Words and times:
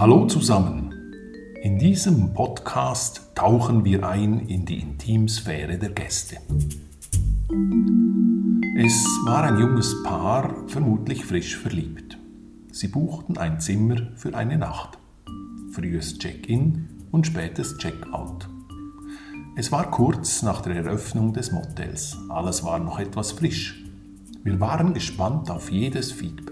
Hallo 0.00 0.26
zusammen. 0.26 0.94
In 1.60 1.76
diesem 1.76 2.32
Podcast 2.32 3.32
tauchen 3.34 3.84
wir 3.84 4.08
ein 4.08 4.46
in 4.46 4.64
die 4.64 4.78
Intimsphäre 4.78 5.76
der 5.76 5.90
Gäste. 5.90 6.36
Es 8.76 9.04
war 9.26 9.42
ein 9.42 9.58
junges 9.58 10.00
Paar, 10.04 10.54
vermutlich 10.68 11.24
frisch 11.24 11.56
verliebt. 11.56 12.16
Sie 12.70 12.86
buchten 12.86 13.38
ein 13.38 13.58
Zimmer 13.58 13.96
für 14.14 14.36
eine 14.36 14.56
Nacht. 14.56 14.98
Frühes 15.72 16.16
Check-in 16.16 16.88
und 17.10 17.26
spätes 17.26 17.76
Check-out. 17.78 18.48
Es 19.56 19.72
war 19.72 19.90
kurz 19.90 20.44
nach 20.44 20.60
der 20.60 20.76
Eröffnung 20.76 21.32
des 21.32 21.50
Motels. 21.50 22.16
Alles 22.28 22.62
war 22.62 22.78
noch 22.78 23.00
etwas 23.00 23.32
frisch. 23.32 23.84
Wir 24.44 24.60
waren 24.60 24.94
gespannt 24.94 25.50
auf 25.50 25.72
jedes 25.72 26.12
Feedback. 26.12 26.47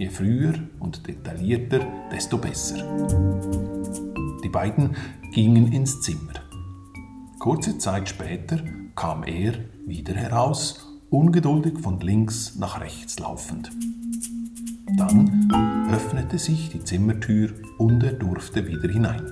Je 0.00 0.08
früher 0.08 0.54
und 0.78 1.06
detaillierter, 1.06 1.86
desto 2.10 2.38
besser. 2.38 2.78
Die 4.42 4.48
beiden 4.48 4.96
gingen 5.30 5.70
ins 5.74 6.00
Zimmer. 6.00 6.32
Kurze 7.38 7.76
Zeit 7.76 8.08
später 8.08 8.60
kam 8.96 9.24
er 9.24 9.52
wieder 9.84 10.14
heraus, 10.14 10.98
ungeduldig 11.10 11.80
von 11.80 12.00
links 12.00 12.56
nach 12.56 12.80
rechts 12.80 13.18
laufend. 13.18 13.72
Dann 14.96 15.52
öffnete 15.92 16.38
sich 16.38 16.70
die 16.70 16.82
Zimmertür 16.82 17.50
und 17.76 18.02
er 18.02 18.14
durfte 18.14 18.66
wieder 18.66 18.88
hinein. 18.88 19.26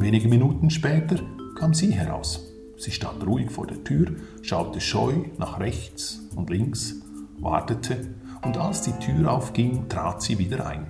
Wenige 0.00 0.26
Minuten 0.26 0.68
später 0.68 1.20
kam 1.54 1.74
sie 1.74 1.92
heraus. 1.92 2.52
Sie 2.76 2.90
stand 2.90 3.24
ruhig 3.24 3.52
vor 3.52 3.68
der 3.68 3.84
Tür, 3.84 4.16
schaute 4.42 4.80
scheu 4.80 5.12
nach 5.38 5.60
rechts 5.60 6.28
und 6.34 6.50
links, 6.50 7.02
wartete 7.38 8.16
und 8.42 8.56
als 8.56 8.82
die 8.82 8.92
Tür 8.92 9.32
aufging, 9.32 9.88
trat 9.88 10.22
sie 10.22 10.38
wieder 10.38 10.66
ein. 10.66 10.86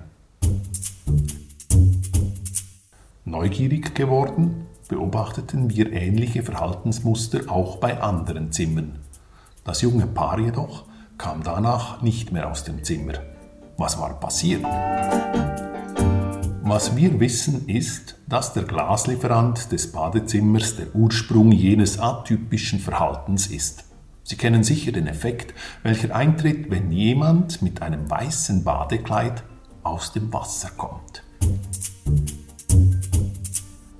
Neugierig 3.25 3.95
geworden, 3.95 4.67
beobachteten 4.89 5.69
wir 5.69 5.91
ähnliche 5.93 6.43
Verhaltensmuster 6.43 7.51
auch 7.51 7.77
bei 7.77 8.01
anderen 8.01 8.51
Zimmern. 8.51 8.99
Das 9.63 9.81
junge 9.81 10.07
Paar 10.07 10.39
jedoch 10.39 10.85
kam 11.17 11.43
danach 11.43 12.01
nicht 12.01 12.31
mehr 12.31 12.49
aus 12.51 12.63
dem 12.63 12.83
Zimmer. 12.83 13.13
Was 13.77 13.97
war 13.99 14.19
passiert? 14.19 14.63
Was 16.63 16.95
wir 16.95 17.19
wissen 17.19 17.67
ist, 17.67 18.15
dass 18.27 18.53
der 18.53 18.63
Glaslieferant 18.63 19.71
des 19.71 19.91
Badezimmers 19.91 20.75
der 20.75 20.93
Ursprung 20.95 21.51
jenes 21.51 21.99
atypischen 21.99 22.79
Verhaltens 22.79 23.47
ist. 23.47 23.85
Sie 24.23 24.37
kennen 24.37 24.63
sicher 24.63 24.93
den 24.93 25.07
Effekt, 25.07 25.53
welcher 25.83 26.15
eintritt, 26.15 26.71
wenn 26.71 26.91
jemand 26.91 27.61
mit 27.61 27.81
einem 27.81 28.09
weißen 28.09 28.63
Badekleid 28.63 29.43
aus 29.83 30.13
dem 30.13 30.31
Wasser 30.31 30.69
kommt. 30.77 31.23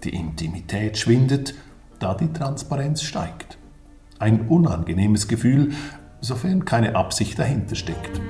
Die 0.04 0.16
Intimität 0.16 0.98
schwindet, 0.98 1.56
da 2.00 2.14
die 2.14 2.32
Transparenz 2.32 3.02
steigt. 3.02 3.58
Ein 4.18 4.48
unangenehmes 4.48 5.28
Gefühl, 5.28 5.74
sofern 6.22 6.64
keine 6.64 6.96
Absicht 6.96 7.38
dahinter 7.38 7.76
steckt. 7.76 8.22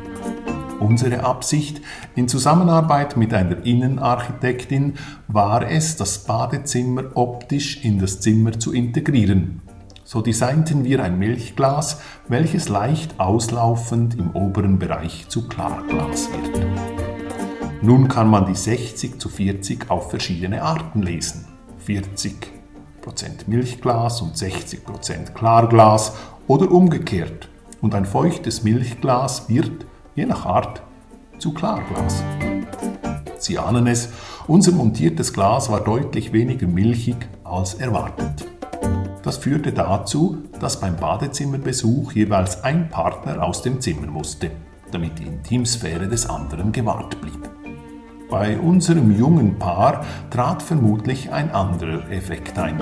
Unsere 0.79 1.23
Absicht 1.23 1.81
in 2.15 2.27
Zusammenarbeit 2.27 3.17
mit 3.17 3.33
einer 3.35 3.63
Innenarchitektin 3.65 4.95
war 5.27 5.69
es, 5.69 5.95
das 5.95 6.25
Badezimmer 6.25 7.15
optisch 7.15 7.85
in 7.85 7.99
das 7.99 8.19
Zimmer 8.19 8.59
zu 8.59 8.73
integrieren 8.73 9.61
so 10.03 10.21
designten 10.21 10.83
wir 10.83 11.03
ein 11.03 11.17
Milchglas, 11.17 12.01
welches 12.27 12.69
leicht 12.69 13.19
auslaufend 13.19 14.15
im 14.15 14.31
oberen 14.31 14.79
Bereich 14.79 15.27
zu 15.29 15.47
Klarglas 15.47 16.29
wird. 16.31 16.65
Nun 17.81 18.07
kann 18.07 18.29
man 18.29 18.45
die 18.45 18.55
60 18.55 19.19
zu 19.19 19.29
40 19.29 19.89
auf 19.89 20.09
verschiedene 20.09 20.61
Arten 20.61 21.01
lesen. 21.01 21.45
40% 21.85 22.45
Milchglas 23.47 24.21
und 24.21 24.35
60% 24.35 25.33
Klarglas 25.33 26.13
oder 26.47 26.71
umgekehrt. 26.71 27.49
Und 27.81 27.93
ein 27.93 28.05
feuchtes 28.05 28.63
Milchglas 28.63 29.49
wird, 29.49 29.85
je 30.15 30.25
nach 30.25 30.45
Art, 30.45 30.81
zu 31.39 31.53
Klarglas. 31.53 32.23
Sie 33.37 33.59
ahnen 33.59 33.87
es, 33.87 34.09
unser 34.47 34.71
montiertes 34.71 35.33
Glas 35.33 35.69
war 35.69 35.81
deutlich 35.81 36.31
weniger 36.31 36.67
milchig 36.67 37.17
als 37.43 37.73
erwartet. 37.73 38.45
Das 39.33 39.41
führte 39.41 39.71
dazu, 39.71 40.43
dass 40.59 40.79
beim 40.79 40.95
Badezimmerbesuch 40.95 42.11
jeweils 42.11 42.63
ein 42.63 42.89
Partner 42.89 43.41
aus 43.43 43.63
dem 43.63 43.81
Zimmer 43.81 44.05
musste, 44.05 44.51
damit 44.91 45.17
die 45.17 45.23
Intimsphäre 45.23 46.07
des 46.07 46.29
anderen 46.29 46.71
gewahrt 46.71 47.19
blieb. 47.19 47.49
Bei 48.29 48.59
unserem 48.59 49.17
jungen 49.17 49.57
Paar 49.57 50.05
trat 50.29 50.61
vermutlich 50.61 51.31
ein 51.31 51.49
anderer 51.49 52.11
Effekt 52.11 52.59
ein. 52.59 52.77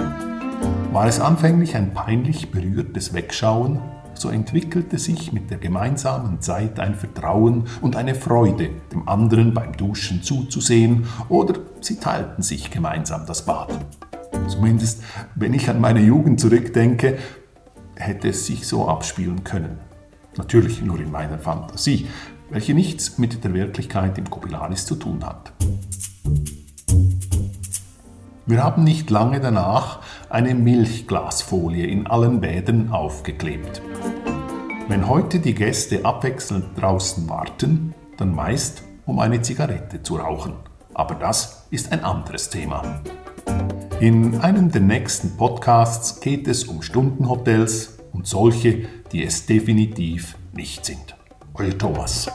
War 0.91 1.07
es 1.07 1.21
anfänglich 1.21 1.77
ein 1.77 1.93
peinlich 1.93 2.51
berührtes 2.51 3.13
Wegschauen, 3.13 3.79
so 4.13 4.27
entwickelte 4.27 4.99
sich 4.99 5.31
mit 5.31 5.51
der 5.51 5.57
gemeinsamen 5.57 6.41
Zeit 6.41 6.81
ein 6.81 6.95
Vertrauen 6.95 7.63
und 7.79 7.95
eine 7.95 8.13
Freude, 8.13 8.71
dem 8.91 9.07
anderen 9.07 9.53
beim 9.53 9.71
Duschen 9.77 10.21
zuzusehen, 10.21 11.07
oder 11.29 11.61
sie 11.79 11.95
teilten 11.95 12.43
sich 12.43 12.71
gemeinsam 12.71 13.25
das 13.25 13.45
Bad. 13.45 13.69
Zumindest, 14.51 15.01
wenn 15.35 15.53
ich 15.53 15.69
an 15.69 15.79
meine 15.79 16.01
Jugend 16.01 16.41
zurückdenke, 16.41 17.17
hätte 17.95 18.29
es 18.29 18.45
sich 18.45 18.67
so 18.67 18.85
abspielen 18.85 19.45
können. 19.45 19.79
Natürlich 20.35 20.81
nur 20.81 20.99
in 20.99 21.09
meiner 21.09 21.39
Fantasie, 21.39 22.07
welche 22.49 22.73
nichts 22.73 23.17
mit 23.17 23.45
der 23.45 23.53
Wirklichkeit 23.53 24.17
im 24.17 24.29
Kopilaris 24.29 24.85
zu 24.85 24.95
tun 24.95 25.23
hat. 25.25 25.53
Wir 28.45 28.61
haben 28.61 28.83
nicht 28.83 29.09
lange 29.09 29.39
danach 29.39 30.01
eine 30.29 30.53
Milchglasfolie 30.53 31.87
in 31.87 32.07
allen 32.07 32.41
Bädern 32.41 32.91
aufgeklebt. 32.91 33.81
Wenn 34.89 35.07
heute 35.07 35.39
die 35.39 35.55
Gäste 35.55 36.03
abwechselnd 36.03 36.65
draußen 36.75 37.29
warten, 37.29 37.93
dann 38.17 38.35
meist 38.35 38.83
um 39.05 39.19
eine 39.19 39.41
Zigarette 39.41 40.03
zu 40.03 40.17
rauchen. 40.17 40.55
Aber 40.93 41.15
das 41.15 41.67
ist 41.71 41.93
ein 41.93 42.03
anderes 42.03 42.49
Thema. 42.49 43.01
In 44.01 44.39
einem 44.39 44.71
der 44.71 44.81
nächsten 44.81 45.37
Podcasts 45.37 46.21
geht 46.21 46.47
es 46.47 46.63
um 46.63 46.81
Stundenhotels 46.81 47.99
und 48.13 48.25
solche, 48.25 48.87
die 49.11 49.23
es 49.23 49.45
definitiv 49.45 50.35
nicht 50.53 50.83
sind. 50.85 51.15
Euer 51.53 51.77
Thomas. 51.77 52.27